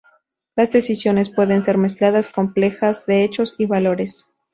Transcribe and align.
Las 0.55 0.71
decisiones 0.71 1.29
pueden 1.29 1.61
ser 1.61 1.77
mezclas 1.77 2.27
complejas 2.27 3.05
de 3.05 3.23
hechos 3.23 3.53
y 3.59 3.67
valores. 3.67 4.27